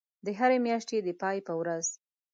د 0.25 0.27
هری 0.39 0.57
میاشتی 0.65 0.97
د 1.03 1.09
پای 1.21 1.37
په 1.47 1.53
ورځ 1.59 1.87